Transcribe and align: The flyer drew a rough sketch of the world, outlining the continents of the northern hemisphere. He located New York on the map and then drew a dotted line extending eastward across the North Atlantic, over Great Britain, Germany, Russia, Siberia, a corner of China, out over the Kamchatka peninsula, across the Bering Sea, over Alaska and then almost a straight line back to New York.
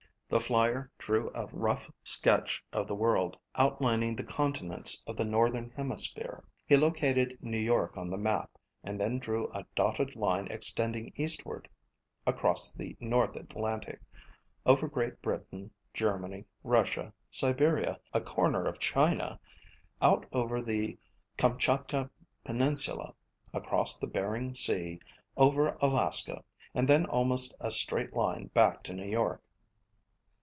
The 0.33 0.39
flyer 0.39 0.89
drew 0.97 1.29
a 1.35 1.47
rough 1.47 1.91
sketch 2.05 2.63
of 2.71 2.87
the 2.87 2.95
world, 2.95 3.35
outlining 3.55 4.15
the 4.15 4.23
continents 4.23 5.03
of 5.05 5.17
the 5.17 5.25
northern 5.25 5.71
hemisphere. 5.71 6.41
He 6.65 6.77
located 6.77 7.37
New 7.41 7.59
York 7.59 7.97
on 7.97 8.09
the 8.09 8.17
map 8.17 8.49
and 8.81 8.97
then 8.97 9.19
drew 9.19 9.51
a 9.51 9.65
dotted 9.75 10.15
line 10.15 10.47
extending 10.47 11.11
eastward 11.17 11.67
across 12.25 12.71
the 12.71 12.95
North 13.01 13.35
Atlantic, 13.35 13.99
over 14.65 14.87
Great 14.87 15.21
Britain, 15.21 15.69
Germany, 15.93 16.45
Russia, 16.63 17.11
Siberia, 17.29 17.97
a 18.13 18.21
corner 18.21 18.67
of 18.67 18.79
China, 18.79 19.37
out 20.01 20.25
over 20.31 20.61
the 20.61 20.97
Kamchatka 21.37 22.09
peninsula, 22.45 23.13
across 23.53 23.97
the 23.99 24.07
Bering 24.07 24.53
Sea, 24.53 25.01
over 25.35 25.75
Alaska 25.81 26.41
and 26.73 26.87
then 26.87 27.05
almost 27.07 27.53
a 27.59 27.69
straight 27.69 28.13
line 28.13 28.47
back 28.53 28.81
to 28.83 28.93
New 28.93 29.09
York. 29.09 29.43